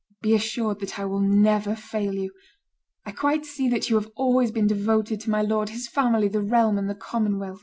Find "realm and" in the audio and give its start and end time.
6.41-6.89